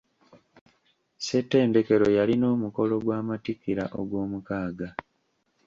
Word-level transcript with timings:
Ssettendekero 1.17 2.07
yalina 2.17 2.45
omukolo 2.55 2.95
gw'amattikira 3.03 3.83
ogw'omukaaga. 3.99 4.89